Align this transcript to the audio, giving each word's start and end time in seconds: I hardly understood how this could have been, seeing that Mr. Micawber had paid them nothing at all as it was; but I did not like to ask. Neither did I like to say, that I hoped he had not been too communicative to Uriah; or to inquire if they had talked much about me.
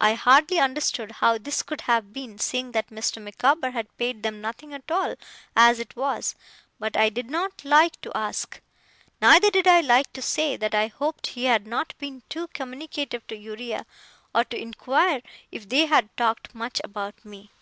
I 0.00 0.14
hardly 0.14 0.58
understood 0.58 1.12
how 1.12 1.38
this 1.38 1.62
could 1.62 1.82
have 1.82 2.12
been, 2.12 2.40
seeing 2.40 2.72
that 2.72 2.88
Mr. 2.88 3.22
Micawber 3.22 3.70
had 3.70 3.96
paid 3.98 4.24
them 4.24 4.40
nothing 4.40 4.74
at 4.74 4.90
all 4.90 5.14
as 5.54 5.78
it 5.78 5.94
was; 5.94 6.34
but 6.80 6.96
I 6.96 7.08
did 7.10 7.30
not 7.30 7.64
like 7.64 8.00
to 8.00 8.10
ask. 8.16 8.60
Neither 9.20 9.52
did 9.52 9.68
I 9.68 9.80
like 9.80 10.12
to 10.14 10.22
say, 10.22 10.56
that 10.56 10.74
I 10.74 10.88
hoped 10.88 11.28
he 11.28 11.44
had 11.44 11.68
not 11.68 11.94
been 11.98 12.24
too 12.28 12.48
communicative 12.48 13.24
to 13.28 13.36
Uriah; 13.36 13.86
or 14.34 14.42
to 14.42 14.60
inquire 14.60 15.22
if 15.52 15.68
they 15.68 15.86
had 15.86 16.08
talked 16.16 16.52
much 16.52 16.80
about 16.82 17.24
me. 17.24 17.52